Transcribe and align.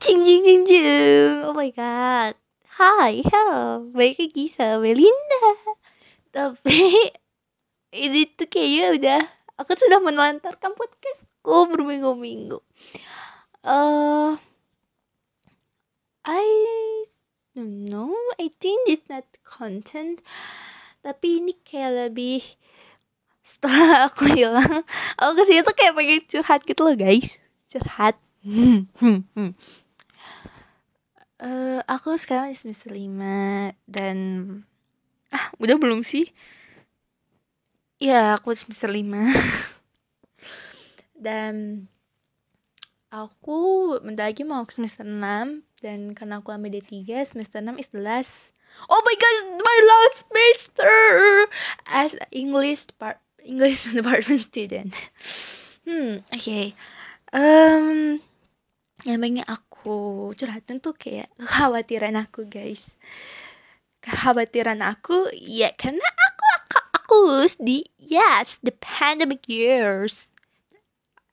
Cing 0.00 0.24
cing 0.24 0.40
cing 0.40 0.64
cing. 0.64 1.44
Oh 1.44 1.52
my 1.52 1.68
god. 1.76 2.32
Hai, 2.72 3.20
hello. 3.20 3.84
Balik 3.92 4.16
lagi 4.16 4.48
sama 4.48 4.80
Melinda. 4.80 5.44
Tapi 6.32 7.12
ini 8.08 8.24
tuh 8.32 8.48
kayaknya 8.48 8.96
udah 8.96 9.20
aku 9.60 9.76
sudah 9.76 10.00
menelantarkan 10.00 10.72
podcastku 10.72 11.68
berminggu-minggu. 11.76 12.64
Uh, 13.60 14.40
I 16.24 16.48
don't 17.52 17.84
know. 17.84 18.16
I 18.40 18.48
think 18.56 18.88
it's 18.88 19.04
not 19.12 19.28
content. 19.44 20.24
Tapi 21.04 21.44
ini 21.44 21.52
kayak 21.60 22.08
lebih 22.08 22.40
setelah 23.44 24.00
aku 24.08 24.32
hilang, 24.32 24.80
aku 25.20 25.32
ke 25.36 25.42
sini 25.44 25.60
tuh 25.60 25.76
kayak 25.76 25.92
pengen 25.92 26.24
curhat 26.24 26.64
gitu 26.64 26.88
loh 26.88 26.96
guys. 26.96 27.36
Curhat. 27.68 28.16
Hmm, 28.40 28.88
hmm, 28.96 29.28
hmm. 29.36 29.52
Aku 32.00 32.16
sekarang 32.16 32.48
di 32.48 32.56
semester 32.56 32.96
5 32.96 33.76
dan 33.84 34.16
ah 35.36 35.52
udah 35.60 35.76
belum 35.76 36.00
sih? 36.00 36.32
Ya 38.00 38.40
aku 38.40 38.56
di 38.56 38.58
semester 38.64 38.88
5 38.88 39.04
dan 41.28 41.84
aku 43.12 43.60
bentar 44.00 44.32
lagi 44.32 44.48
mau 44.48 44.64
semester 44.64 45.04
6 45.04 45.60
dan 45.84 46.16
karena 46.16 46.40
aku 46.40 46.56
ambil 46.56 46.80
D3 46.80 47.04
semester 47.28 47.60
6 47.60 47.76
is 47.76 47.92
the 47.92 48.00
last 48.00 48.56
Oh 48.88 49.04
my 49.04 49.16
god, 49.20 49.60
my 49.60 49.78
last 49.84 50.24
semester 50.24 50.96
as 51.84 52.16
English 52.32 52.88
depart 52.88 53.20
English 53.44 53.84
department 53.92 54.40
student. 54.40 54.96
Hmm, 55.84 56.24
oke. 56.32 56.32
Okay. 56.32 56.72
Um, 57.36 58.24
yang 59.04 59.20
pengen 59.20 59.46
aku. 59.48 60.30
Curhatin 60.36 60.80
tuh 60.82 60.96
kayak 60.96 61.32
kekhawatiran 61.40 62.16
aku 62.20 62.44
guys. 62.48 62.96
Kekhawatiran 64.00 64.80
aku 64.80 65.28
ya 65.36 65.72
karena 65.76 66.04
aku 66.96 67.14
lulus 67.26 67.56
di 67.60 67.84
yes 67.98 68.60
the 68.64 68.72
pandemic 68.76 69.48
years. 69.48 70.32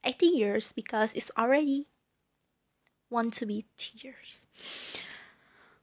I 0.04 0.16
think 0.16 0.40
years 0.40 0.72
because 0.72 1.14
it's 1.16 1.32
already 1.36 1.88
want 3.10 3.40
to 3.40 3.46
be 3.46 3.66
years. 4.00 4.48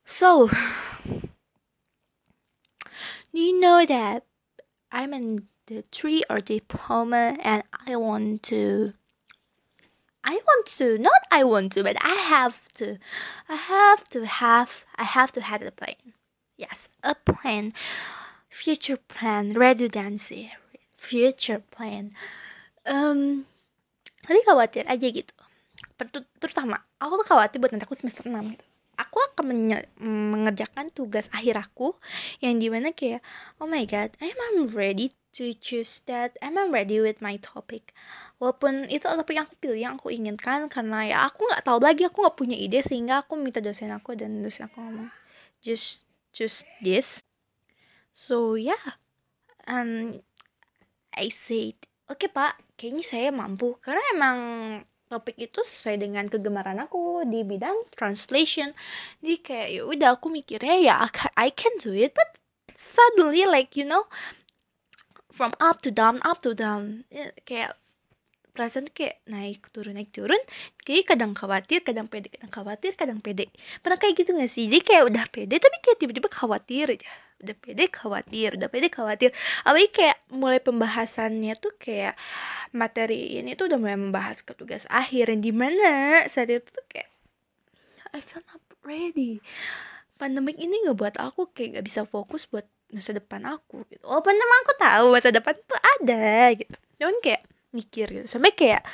So 0.05 0.48
do 3.33 3.41
you 3.41 3.61
know 3.61 3.84
that 3.84 4.25
I'm 4.92 5.12
in 5.12 5.48
the 5.66 5.83
three 5.91 6.22
or 6.28 6.41
diploma 6.41 7.37
and 7.41 7.64
I 7.72 7.97
want 7.97 8.44
to 8.55 8.92
I 10.25 10.41
want 10.41 10.67
to, 10.80 10.97
not 10.98 11.20
I 11.30 11.44
want 11.44 11.72
to, 11.77 11.84
but 11.84 11.97
I 12.00 12.17
have 12.33 12.56
to. 12.80 12.97
I 13.48 13.56
have 13.56 14.03
to 14.17 14.25
have, 14.25 14.72
I 14.97 15.05
have 15.05 15.33
to 15.36 15.41
have 15.44 15.61
a 15.61 15.70
plan. 15.70 16.00
Yes, 16.56 16.89
a 17.05 17.14
plan. 17.14 17.77
Future 18.48 18.97
plan, 18.97 19.53
redundancy, 19.53 20.48
future 20.97 21.61
plan. 21.61 22.16
Um, 22.89 23.44
tapi 24.25 24.41
khawatir 24.48 24.89
aja 24.89 25.06
gitu. 25.12 25.34
Terutama, 26.41 26.81
aku 26.97 27.20
tuh 27.20 27.28
khawatir 27.28 27.61
buat 27.61 27.77
nanti 27.77 27.84
aku 27.84 27.98
semester 27.98 28.25
6 28.25 28.56
gitu. 28.56 28.64
Aku 28.94 29.19
akan 29.19 29.50
mengerjakan 29.98 30.86
tugas 30.94 31.27
akhir 31.34 31.59
aku 31.59 31.92
yang 32.38 32.62
di 32.62 32.70
mana 32.70 32.94
kayak, 32.94 33.20
oh 33.59 33.66
my 33.66 33.83
god, 33.84 34.14
I'm 34.22 34.70
ready 34.70 35.11
to 35.35 35.51
choose 35.59 36.01
that 36.07 36.39
am 36.39 36.55
I 36.55 36.71
ready 36.71 37.03
with 37.03 37.19
my 37.19 37.37
topic? 37.43 37.91
Walaupun 38.39 38.87
itu 38.87 39.03
topik 39.03 39.35
yang 39.35 39.47
aku 39.51 39.57
pilih 39.59 39.81
yang 39.83 39.95
aku 39.99 40.15
inginkan 40.15 40.71
karena 40.71 41.11
ya 41.11 41.19
aku 41.27 41.51
nggak 41.51 41.67
tahu 41.67 41.79
lagi 41.83 42.07
aku 42.07 42.23
nggak 42.23 42.39
punya 42.39 42.57
ide 42.57 42.81
sehingga 42.81 43.27
aku 43.27 43.35
minta 43.35 43.59
dosen 43.59 43.91
aku 43.91 44.15
dan 44.15 44.41
dosen 44.41 44.71
aku 44.71 44.79
ngomong 44.79 45.11
just 45.59 46.07
choose 46.31 46.62
this. 46.79 47.27
So 48.15 48.55
yeah. 48.55 48.81
And 49.67 50.23
I 51.11 51.34
said 51.34 51.75
oke 52.06 52.21
okay, 52.23 52.31
pak 52.31 52.55
kayaknya 52.78 53.03
saya 53.03 53.28
mampu. 53.34 53.75
Karena 53.83 54.03
emang 54.15 54.39
topik 55.11 55.37
itu 55.37 55.61
sesuai 55.62 55.99
dengan 55.99 56.31
kegemaran 56.31 56.78
aku 56.78 57.27
di 57.27 57.43
bidang 57.43 57.91
translation. 57.91 58.71
Jadi 59.19 59.37
kayak 59.43 59.69
ya 59.75 59.83
udah 59.83 60.09
aku 60.15 60.31
mikirnya 60.31 60.78
ya 60.78 60.97
I 61.34 61.50
can 61.50 61.75
do 61.83 61.91
it 61.91 62.15
but 62.15 62.31
suddenly 62.75 63.47
like 63.47 63.75
you 63.75 63.87
know 63.87 64.05
from 65.34 65.50
up 65.59 65.83
to 65.83 65.91
down 65.91 66.22
up 66.22 66.39
to 66.47 66.55
down. 66.55 67.03
Ya, 67.11 67.34
kayak 67.43 67.75
perasaan 68.55 68.87
tuh 68.87 68.95
kayak 68.95 69.19
naik 69.27 69.67
turun 69.75 69.99
naik 69.99 70.15
turun. 70.15 70.39
Kayak 70.87 71.19
kadang 71.19 71.34
khawatir 71.34 71.83
kadang 71.83 72.06
pede 72.06 72.31
kadang 72.31 72.53
khawatir 72.55 72.95
kadang 72.95 73.19
pede. 73.19 73.50
Pernah 73.83 73.99
kayak 73.99 74.15
gitu 74.23 74.31
gak 74.39 74.47
sih? 74.47 74.71
Jadi 74.71 74.81
kayak 74.87 75.05
udah 75.11 75.25
pede 75.27 75.59
tapi 75.59 75.77
kayak 75.83 75.99
tiba-tiba 75.99 76.31
khawatir 76.31 76.87
aja. 76.94 77.11
Udah 77.43 77.56
pede 77.59 77.84
khawatir 77.91 78.49
udah 78.55 78.69
pede 78.71 78.89
khawatir. 78.94 79.31
Apalagi 79.67 79.91
kayak 79.91 80.19
mulai 80.31 80.62
pembahasannya 80.62 81.53
tuh 81.59 81.75
kayak 81.75 82.15
materi 82.71 83.43
ini 83.43 83.59
tuh 83.59 83.67
udah 83.67 83.78
mulai 83.83 83.99
membahas 83.99 84.47
ke 84.47 84.55
tugas 84.55 84.87
akhir 84.87 85.34
yang 85.34 85.43
di 85.43 85.50
mana 85.50 86.23
saat 86.31 86.47
itu 86.47 86.71
tuh 86.71 86.87
kayak 86.87 87.11
I 88.15 88.23
feel 88.23 88.47
not 88.47 88.62
ready. 88.87 89.43
Pandemik 90.15 90.55
ini 90.62 90.87
nggak 90.87 90.94
buat 90.94 91.17
aku 91.19 91.50
kayak 91.50 91.83
gak 91.83 91.87
bisa 91.91 92.00
fokus 92.06 92.47
buat 92.47 92.62
masa 92.94 93.10
depan 93.10 93.43
aku 93.44 93.82
gitu. 93.91 94.06
Walaupun 94.06 94.32
emang 94.32 94.60
aku 94.62 94.75
tahu 94.78 95.05
masa 95.10 95.28
depan 95.34 95.55
tuh 95.66 95.81
ada 95.99 96.55
gitu. 96.55 96.77
Cuman 97.03 97.19
kayak 97.19 97.43
mikir 97.75 98.06
gitu. 98.06 98.27
Sampai 98.31 98.55
kayak 98.55 98.87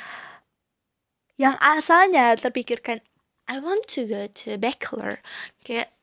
yang 1.37 1.53
asalnya 1.61 2.33
terpikirkan 2.35 2.99
I 3.45 3.61
want 3.61 3.85
to 3.93 4.09
go 4.09 4.25
to 4.25 4.57
bachelor. 4.57 5.21
Kayak 5.61 5.93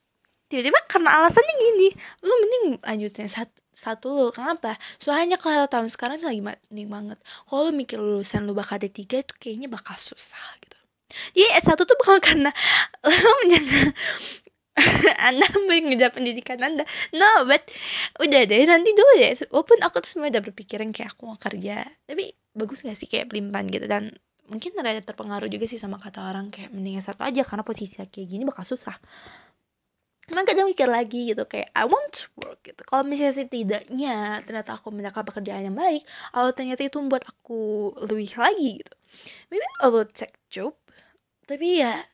tiba-tiba 0.47 0.79
karena 0.87 1.21
alasannya 1.21 1.55
gini 1.59 1.87
lu 2.25 2.33
mending 2.33 2.65
lanjutin 2.81 3.29
satu 3.29 3.53
satu 3.79 4.07
lu 4.11 4.27
kenapa? 4.35 4.75
Soalnya 4.99 5.39
kalau 5.39 5.67
tahun 5.71 5.87
sekarang 5.87 6.19
lagi 6.19 6.43
mending 6.43 6.89
banget. 6.91 7.19
Kalau 7.47 7.69
lu 7.69 7.71
mikir 7.71 7.95
lulusan 7.95 8.43
lu 8.43 8.51
bakal 8.51 8.75
D3 8.75 8.99
itu 9.07 9.33
kayaknya 9.39 9.71
bakal 9.71 9.95
susah 9.95 10.45
gitu. 10.59 10.75
Jadi 11.33 11.47
S1 11.63 11.79
tuh 11.79 11.97
bukan 11.97 12.19
karena 12.21 12.51
lu 13.07 13.31
menjaga 13.43 13.95
anda 15.29 15.45
mengejar 15.67 16.11
pendidikan 16.13 16.59
Anda. 16.61 16.83
No, 17.15 17.47
but 17.47 17.65
udah 18.19 18.41
deh 18.45 18.65
nanti 18.67 18.91
dulu 18.93 19.11
deh. 19.19 19.33
Walaupun 19.49 19.79
aku 19.83 19.97
tuh 20.03 20.09
semua 20.09 20.27
udah 20.31 20.43
berpikiran 20.43 20.89
kayak 20.91 21.15
aku 21.15 21.29
mau 21.29 21.37
kerja. 21.39 21.87
Tapi 22.05 22.33
bagus 22.53 22.83
gak 22.83 22.97
sih 22.97 23.07
kayak 23.07 23.31
pelimpan 23.31 23.69
gitu 23.69 23.85
dan 23.85 24.13
mungkin 24.49 24.73
rada 24.81 24.99
terpengaruh 25.05 25.45
juga 25.47 25.69
sih 25.69 25.77
sama 25.77 26.01
kata 26.01 26.25
orang 26.25 26.49
kayak 26.49 26.73
mendingan 26.73 27.05
satu 27.05 27.21
aja 27.21 27.45
karena 27.45 27.61
posisi 27.61 28.01
kayak 28.01 28.27
gini 28.27 28.43
bakal 28.43 28.65
susah. 28.65 28.97
Emang 30.29 30.45
kadang 30.45 30.69
mikir 30.69 30.85
lagi 30.85 31.33
gitu 31.33 31.41
kayak 31.49 31.73
I 31.73 31.89
want 31.89 32.13
to 32.13 32.29
work 32.37 32.61
gitu. 32.61 32.81
Kalau 32.85 33.01
misalnya 33.01 33.33
sih 33.33 33.49
tidaknya 33.49 34.41
ternyata 34.45 34.77
aku 34.77 34.93
mendapatkan 34.93 35.25
pekerjaan 35.25 35.73
yang 35.73 35.77
baik, 35.77 36.05
kalau 36.29 36.53
ternyata 36.53 36.85
itu 36.85 37.01
membuat 37.01 37.25
aku 37.25 37.93
lebih 38.05 38.29
lagi 38.37 38.85
gitu. 38.85 38.93
Maybe 39.49 39.65
I 39.81 39.89
will 39.89 40.05
take 40.05 40.37
job. 40.53 40.77
Tapi 41.49 41.81
ya 41.81 42.05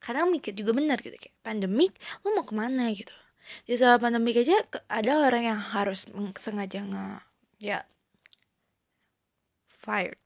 kadang 0.00 0.32
mikir 0.32 0.56
juga 0.56 0.72
benar 0.72 0.98
gitu 1.04 1.14
kayak 1.14 1.36
pandemik 1.44 1.92
lo 2.24 2.32
mau 2.32 2.44
ke 2.44 2.54
mana? 2.56 2.88
gitu. 2.92 3.12
Di 3.66 3.74
saat 3.76 4.00
pandemik 4.00 4.40
aja 4.40 4.64
ada 4.88 5.12
orang 5.28 5.44
yang 5.54 5.60
harus 5.60 6.08
sengaja 6.36 6.80
nge 6.84 7.06
ya 7.60 7.78
fired. 9.80 10.20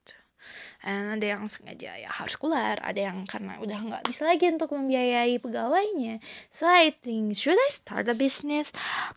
Dan 0.85 1.17
ada 1.17 1.25
yang 1.25 1.49
sengaja 1.49 1.97
ya 1.97 2.11
harus 2.13 2.37
keluar. 2.37 2.77
Ada 2.85 3.09
yang 3.09 3.25
karena 3.25 3.57
udah 3.65 3.79
nggak 3.81 4.05
bisa 4.05 4.29
lagi 4.29 4.45
untuk 4.53 4.77
membiayai 4.77 5.41
pegawainya. 5.41 6.21
So 6.53 6.69
I 6.69 6.93
think 6.93 7.33
should 7.33 7.57
I 7.57 7.71
start 7.73 8.13
a 8.13 8.17
business? 8.17 8.69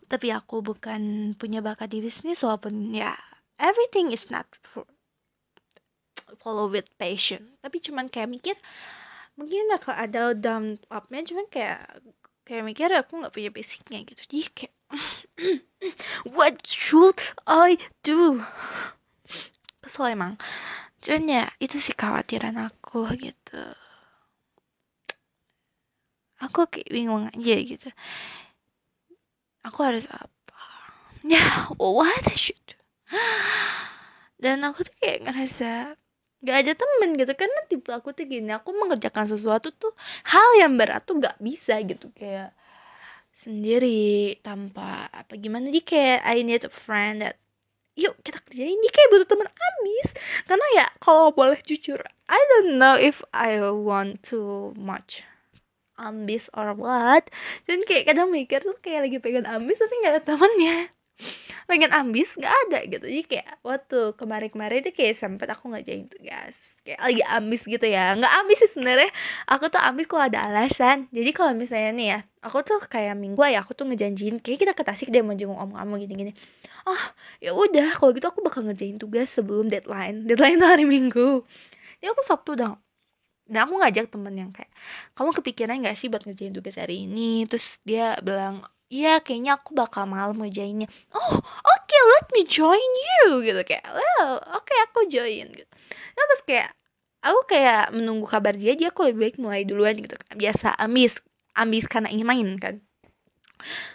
Tapi 0.08 0.32
aku 0.32 0.64
bukan 0.64 1.32
punya 1.36 1.60
bakat 1.60 1.92
di 1.92 2.00
bisnis 2.00 2.40
walaupun 2.40 2.96
ya 2.96 3.12
everything 3.60 4.08
is 4.14 4.32
not 4.32 4.48
for 4.72 4.88
follow 6.40 6.72
with 6.72 6.88
passion. 6.96 7.44
Tapi 7.60 7.84
cuman 7.84 8.08
kayak 8.08 8.32
mikir 8.32 8.56
mungkin 9.38 9.70
bakal 9.70 9.94
ada 9.94 10.34
down 10.34 10.82
upnya 10.90 11.22
cuman 11.22 11.46
kayak 11.46 11.86
kayak 12.42 12.66
mikir 12.66 12.90
aku 12.90 13.22
nggak 13.22 13.30
punya 13.30 13.50
basicnya 13.54 14.02
gitu. 14.02 14.20
Jadi 14.26 14.38
kayak 14.50 14.74
what 16.36 16.58
should 16.66 17.16
I 17.46 17.78
do? 18.02 18.42
Kesel 19.78 20.10
emang. 20.18 20.34
Cuman 20.98 21.24
ya 21.30 21.44
itu 21.62 21.78
sih 21.78 21.94
khawatiran 21.94 22.58
aku 22.58 23.06
gitu. 23.14 23.62
Aku 26.42 26.66
kayak 26.66 26.90
bingung 26.90 27.30
aja 27.30 27.56
gitu. 27.62 27.88
Aku 29.62 29.78
harus 29.86 30.10
apa? 30.10 30.62
Ya 31.22 31.70
what 31.78 32.26
I 32.26 32.34
should 32.34 32.58
do? 32.66 32.78
Dan 34.38 34.66
aku 34.66 34.86
tuh 34.86 34.94
kayak 34.98 35.26
ngerasa 35.26 35.98
gak 36.42 36.56
ada 36.66 36.72
temen 36.74 37.10
gitu. 37.18 37.32
Karena 37.34 37.60
tipe 37.66 37.90
aku 37.90 38.14
tuh 38.14 38.24
gini 38.26 38.50
aku 38.54 38.70
mengerjakan 38.74 39.26
sesuatu 39.26 39.74
tuh 39.74 39.92
hal 40.26 40.48
yang 40.62 40.74
berat 40.78 41.02
tuh 41.04 41.18
gak 41.18 41.36
bisa 41.42 41.78
gitu. 41.82 42.10
Kayak 42.14 42.54
sendiri 43.34 44.38
tanpa 44.42 45.06
apa 45.10 45.38
gimana. 45.38 45.70
Jadi 45.70 45.82
kayak 45.82 46.18
I 46.26 46.42
need 46.42 46.62
a 46.66 46.72
friend 46.72 47.22
that 47.22 47.38
yuk 47.98 48.14
kita 48.22 48.38
kerjain. 48.42 48.74
Ini 48.74 48.88
kayak 48.90 49.08
butuh 49.14 49.28
teman 49.30 49.48
abis. 49.50 50.08
Karena 50.46 50.66
ya 50.74 50.86
kalau 51.02 51.34
boleh 51.34 51.58
jujur 51.62 51.98
I 52.28 52.40
don't 52.54 52.76
know 52.76 52.94
if 52.94 53.24
I 53.32 53.58
want 53.72 54.20
too 54.26 54.74
much 54.76 55.24
ambis 55.98 56.46
or 56.54 56.74
what. 56.78 57.26
Dan 57.66 57.82
kayak 57.82 58.14
kadang 58.14 58.30
mikir 58.30 58.62
tuh 58.62 58.78
kayak 58.78 59.10
lagi 59.10 59.18
pengen 59.18 59.46
ambis 59.46 59.82
tapi 59.82 59.94
nggak 59.98 60.12
ada 60.14 60.22
temennya 60.22 60.76
pengen 61.68 61.92
ambis 61.92 62.32
nggak 62.32 62.54
ada 62.66 62.78
gitu. 62.88 63.04
Jadi 63.04 63.22
kayak 63.28 63.48
waktu 63.60 64.16
kemarin-kemarin 64.16 64.80
itu 64.80 64.90
kayak 64.96 65.14
sempet 65.20 65.52
aku 65.52 65.68
jadi 65.76 66.08
tugas. 66.08 66.80
Kayak 66.80 67.00
lagi 67.04 67.22
ambis 67.28 67.60
gitu 67.68 67.86
ya. 67.86 68.16
Nggak 68.16 68.32
ambis 68.40 68.56
sih 68.64 68.70
sebenarnya. 68.72 69.10
Aku 69.44 69.68
tuh 69.68 69.80
ambis 69.84 70.08
kok 70.08 70.16
ada 70.16 70.48
alasan. 70.48 71.12
Jadi 71.12 71.30
kalau 71.36 71.52
misalnya 71.52 71.90
nih 71.92 72.06
ya 72.16 72.18
aku 72.40 72.58
tuh 72.64 72.80
kayak 72.80 73.14
minggu 73.20 73.36
ya 73.44 73.60
aku 73.60 73.76
tuh 73.76 73.84
ngejanjiin 73.84 74.40
kayak 74.40 74.58
kita 74.64 74.72
ke 74.72 74.82
Tasik 74.86 75.12
deh 75.12 75.20
mau 75.20 75.36
jenguk 75.36 75.60
om 75.60 75.76
kamu 75.76 76.08
gini-gini. 76.08 76.32
Oh 76.88 77.04
ya 77.44 77.52
udah 77.52 77.92
kalau 78.00 78.16
gitu 78.16 78.26
aku 78.32 78.40
bakal 78.40 78.64
ngerjain 78.64 78.96
tugas 78.96 79.28
sebelum 79.28 79.68
deadline. 79.68 80.24
Deadline 80.24 80.56
tuh 80.56 80.68
hari 80.72 80.88
minggu. 80.88 81.44
Ya 82.00 82.16
aku 82.16 82.24
sabtu 82.24 82.56
dong 82.56 82.80
dan 83.48 83.64
aku 83.64 83.80
ngajak 83.80 84.12
temen 84.12 84.34
yang 84.36 84.50
kayak 84.52 84.68
kamu 85.16 85.32
kepikiran 85.32 85.80
gak 85.80 85.96
sih 85.96 86.12
buat 86.12 86.22
ngerjain 86.28 86.52
tugas 86.52 86.76
hari 86.76 87.08
ini? 87.08 87.48
Terus 87.48 87.80
dia 87.82 88.20
bilang 88.20 88.60
iya 88.92 89.20
kayaknya 89.24 89.56
aku 89.60 89.76
bakal 89.76 90.08
malam 90.08 90.40
ngejainnya 90.40 90.88
oh 91.12 91.34
oke 91.40 91.84
okay, 91.84 92.00
let 92.16 92.26
me 92.32 92.44
join 92.48 92.80
you 92.80 93.44
gitu 93.44 93.60
kayak 93.64 93.84
well 93.84 94.40
oke 94.52 94.64
okay, 94.64 94.78
aku 94.88 95.08
join 95.08 95.48
gitu. 95.48 95.72
Nah 96.16 96.24
pas 96.28 96.40
kayak 96.44 96.70
aku 97.24 97.40
kayak 97.48 97.84
menunggu 97.96 98.28
kabar 98.28 98.56
dia 98.56 98.76
dia 98.76 98.92
aku 98.92 99.08
lebih 99.08 99.20
baik 99.32 99.36
mulai 99.40 99.64
duluan 99.64 99.96
gitu 99.96 100.16
kan. 100.16 100.36
Biasa 100.36 100.76
ambis 100.76 101.16
ambis 101.56 101.84
karena 101.88 102.12
ingin 102.12 102.28
main 102.28 102.48
kan. 102.60 102.74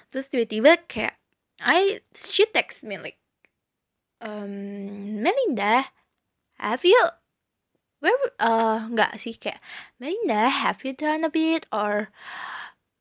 Terus 0.10 0.30
tiba-tiba 0.34 0.82
kayak 0.90 1.16
I 1.64 2.02
she 2.18 2.50
text 2.50 2.84
me 2.84 3.00
like 3.00 3.22
um 4.20 5.22
Melinda 5.24 5.86
have 6.60 6.84
you 6.84 7.00
where 8.04 8.20
uh 8.44 8.92
nggak 8.92 9.16
sih 9.16 9.40
kayak 9.40 9.64
Melinda 9.98 10.52
have 10.52 10.84
you 10.84 10.92
done 10.92 11.24
a 11.24 11.32
bit? 11.32 11.64
Or 11.72 12.12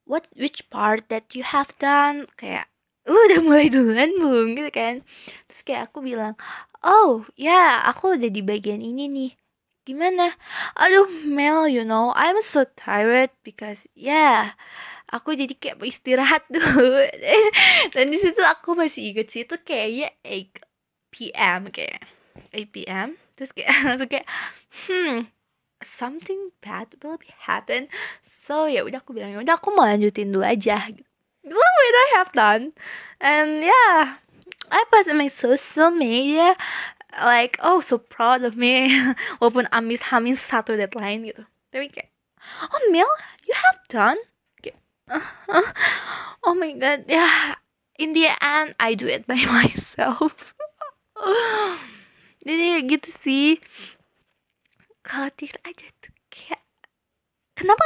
what 0.07 0.23
which 0.39 0.63
part 0.71 1.11
that 1.11 1.35
you 1.35 1.43
have 1.43 1.69
done? 1.77 2.31
Kayak 2.39 2.71
lu 3.11 3.19
udah 3.19 3.41
mulai 3.43 3.67
duluan 3.67 4.15
belum? 4.15 4.55
Gitu 4.55 4.71
kan. 4.71 5.03
Terus 5.51 5.61
kayak 5.67 5.91
aku 5.91 5.99
bilang 5.99 6.39
oh 6.79 7.27
ya 7.35 7.51
yeah, 7.51 7.71
aku 7.91 8.15
udah 8.15 8.31
di 8.31 8.39
bagian 8.39 8.79
ini 8.79 9.11
nih. 9.11 9.31
Gimana? 9.83 10.31
Aduh 10.79 11.27
Mel 11.27 11.67
you 11.67 11.83
know 11.83 12.15
I'm 12.15 12.39
so 12.39 12.63
tired 12.63 13.35
because 13.43 13.83
yeah 13.91 14.55
aku 15.13 15.35
jadi 15.35 15.53
kayak 15.53 15.77
istirahat 15.83 16.47
dulu. 16.53 17.03
Dan 17.91 18.05
di 18.07 18.17
situ 18.17 18.39
aku 18.39 18.79
masih 18.79 19.11
inget 19.11 19.27
sih 19.29 19.43
itu 19.43 19.59
kayaknya 19.59 20.15
8 20.23 20.63
PM 21.13 21.59
kayak 21.69 22.01
8 22.49 22.73
PM 22.73 23.09
terus 23.37 23.53
kayak 23.53 23.69
langsung 23.85 24.09
kayak 24.09 24.27
hmm 24.87 25.29
something 25.83 26.51
bad 26.61 26.87
will 27.03 27.17
be 27.17 27.29
happen. 27.39 27.87
So 28.47 28.65
ya 28.65 28.83
udah 28.87 29.03
aku 29.03 29.13
bilang 29.13 29.35
ya 29.35 29.39
udah 29.43 29.55
aku 29.59 29.75
mau 29.75 29.85
lanjutin 29.85 30.31
dulu 30.31 30.43
aja. 30.43 30.79
Gitu. 30.89 31.05
So 31.43 31.59
what 31.59 31.95
I 31.95 32.07
have 32.19 32.31
done. 32.31 32.71
And 33.19 33.61
yeah 33.63 34.17
I 34.71 34.81
in 35.07 35.19
my 35.19 35.27
social 35.27 35.91
media 35.91 36.55
like 37.13 37.59
oh 37.61 37.83
so 37.83 37.99
proud 37.99 38.43
of 38.47 38.55
me. 38.55 38.89
Walaupun 39.43 39.69
amis 39.69 40.01
hamis 40.01 40.39
satu 40.41 40.79
deadline 40.79 41.27
gitu. 41.27 41.43
Tapi 41.69 41.91
kayak 41.91 42.09
oh 42.71 42.83
Mel 42.89 43.09
you 43.45 43.55
have 43.55 43.79
done? 43.91 44.19
Kayak, 44.63 44.79
uh, 45.11 45.27
uh, 45.51 45.69
oh 46.47 46.55
my 46.55 46.73
god 46.79 47.05
yeah. 47.11 47.59
In 48.01 48.15
the 48.17 48.25
end 48.41 48.73
I 48.79 48.95
do 48.97 49.05
it 49.05 49.27
by 49.27 49.37
myself. 49.61 50.55
Jadi 52.43 52.83
gitu 52.91 53.09
sih 53.23 53.55
khawatir 55.03 55.53
aja 55.67 55.87
tuh 55.99 56.13
kayak 56.31 56.63
kenapa 57.53 57.83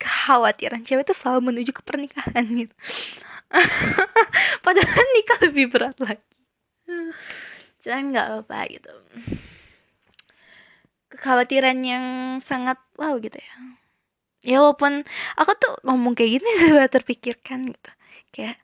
kekhawatiran 0.00 0.82
cewek 0.86 1.04
tuh 1.04 1.16
selalu 1.16 1.52
menuju 1.52 1.70
ke 1.74 1.82
pernikahan 1.84 2.44
gitu? 2.46 2.74
Padahal 4.66 5.04
nikah 5.14 5.38
lebih 5.46 5.66
berat 5.70 5.96
lagi. 6.02 6.24
Jangan 7.82 8.04
nggak 8.10 8.26
apa-apa 8.26 8.58
gitu. 8.72 8.92
Kekhawatiran 11.12 11.78
yang 11.86 12.04
sangat 12.42 12.78
wow 12.98 13.14
gitu 13.22 13.38
ya. 13.38 13.54
Ya 14.46 14.62
walaupun 14.62 15.02
aku 15.34 15.52
tuh 15.58 15.74
ngomong 15.82 16.14
kayak 16.14 16.38
gini 16.38 16.50
sudah 16.62 16.90
terpikirkan 16.90 17.70
gitu. 17.70 17.90
Kayak 18.34 18.58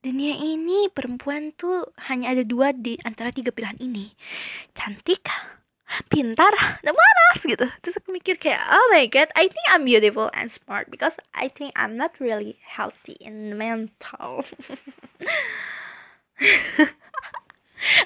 dunia 0.00 0.32
ini 0.40 0.88
perempuan 0.88 1.52
tuh 1.52 1.84
hanya 2.08 2.32
ada 2.32 2.40
dua 2.40 2.72
di 2.72 2.96
antara 3.04 3.30
tiga 3.30 3.52
pilihan 3.52 3.78
ini. 3.78 4.10
Cantik 4.74 5.19
pintar 6.10 6.50
dan 6.84 6.92
waras 6.92 7.40
gitu. 7.46 7.64
Terus 7.80 7.96
aku 8.02 8.10
mikir 8.10 8.36
kayak 8.36 8.60
oh 8.60 8.86
my 8.90 9.06
god 9.06 9.30
I 9.38 9.46
think 9.46 9.64
I'm 9.70 9.86
beautiful 9.86 10.28
and 10.34 10.50
smart 10.50 10.90
because 10.90 11.14
I 11.32 11.48
think 11.48 11.72
I'm 11.78 11.96
not 11.96 12.18
really 12.18 12.58
healthy 12.66 13.14
in 13.16 13.54
mental. 13.56 14.42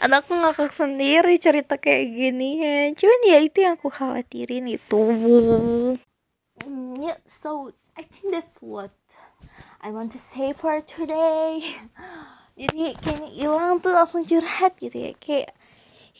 Anakku 0.05 0.39
ngakak 0.39 0.71
sendiri 0.71 1.35
cerita 1.43 1.81
kayak 1.81 2.15
gini 2.15 2.62
ya. 2.62 2.95
Cuman 2.95 3.21
ya 3.27 3.39
itu 3.43 3.59
yang 3.65 3.75
aku 3.75 3.91
khawatirin 3.91 4.71
itu. 4.71 5.03
Mm, 6.62 7.01
yeah 7.03 7.19
so 7.27 7.75
I 7.99 8.06
think 8.06 8.31
that's 8.37 8.61
what 8.62 8.95
I 9.83 9.91
want 9.91 10.12
to 10.15 10.21
say 10.23 10.55
for 10.55 10.79
today. 10.85 11.75
Jadi 12.61 12.95
kayaknya 13.03 13.29
hilang 13.35 13.83
tuh 13.83 13.91
langsung 13.97 14.23
curhat 14.23 14.79
gitu 14.79 15.11
ya. 15.11 15.12
Kayak 15.19 15.51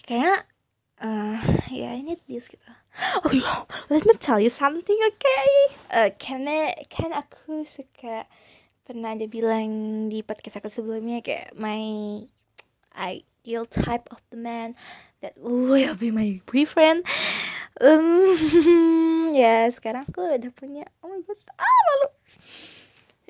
kayak 0.03 0.51
uh, 1.05 1.37
yeah, 1.69 1.93
I 1.93 2.01
need 2.01 2.25
this 2.25 2.49
gitu. 2.49 2.65
Oh 3.21 3.67
let 3.93 4.09
me 4.09 4.17
tell 4.17 4.41
you 4.41 4.49
something, 4.49 4.97
okay? 4.97 5.51
Uh, 5.93 6.11
karena 6.17 6.73
kan 6.89 7.13
aku 7.13 7.69
suka 7.69 8.25
pernah 8.89 9.13
ada 9.13 9.29
bilang 9.29 10.09
di 10.09 10.25
podcast 10.25 10.65
aku 10.65 10.73
sebelumnya 10.73 11.21
kayak 11.21 11.53
my 11.57 12.21
ideal 12.97 13.69
type 13.69 14.09
of 14.09 14.21
the 14.33 14.41
man 14.41 14.73
that 15.21 15.37
will 15.37 15.77
be 15.97 16.09
my 16.09 16.41
boyfriend. 16.49 17.05
Um, 17.77 18.33
ya 19.41 19.69
sekarang 19.69 20.09
aku 20.09 20.25
udah 20.25 20.53
punya. 20.57 20.89
Oh 21.05 21.13
my 21.13 21.21
god, 21.27 21.41
ah 21.59 21.81
malu. 21.91 22.09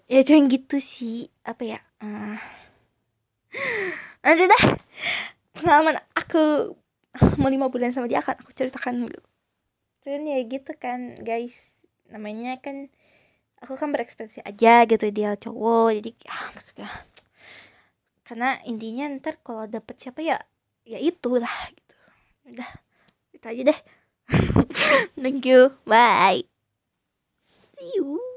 Ya 0.04 0.20
cuman 0.20 0.52
gitu 0.52 0.76
sih, 0.78 1.32
apa 1.48 1.64
ya? 1.64 1.80
Uh, 1.98 2.36
nanti 4.20 4.44
dah 4.44 4.64
pengalaman 5.56 5.96
aku 6.12 6.76
mau 7.40 7.50
lima 7.50 7.70
bulan 7.70 7.94
sama 7.94 8.10
dia 8.10 8.18
akan 8.20 8.42
aku 8.42 8.50
ceritakan 8.52 9.06
gitu 9.06 9.22
dan 10.04 10.28
ya 10.28 10.38
gitu 10.44 10.72
kan 10.76 11.16
guys. 11.24 11.56
Namanya 12.12 12.60
kan 12.60 12.92
aku 13.64 13.74
kan 13.80 13.90
berekspektasi 13.90 14.44
aja 14.44 14.84
gitu 14.84 15.08
dia 15.08 15.32
cowok. 15.40 15.96
Jadi 16.00 16.10
ah 16.28 16.52
maksudnya 16.52 16.90
karena 18.24 18.56
intinya 18.68 19.04
ntar 19.20 19.40
kalau 19.40 19.64
dapet 19.64 19.96
siapa 20.00 20.20
ya 20.20 20.36
ya 20.84 21.00
itu 21.00 21.40
lah 21.40 21.56
gitu. 21.72 21.96
Udah 22.52 22.70
itu 23.32 23.46
aja 23.48 23.62
deh. 23.72 23.78
Thank 25.20 25.48
you. 25.48 25.72
Bye. 25.88 26.44
See 27.76 27.96
you 27.96 28.33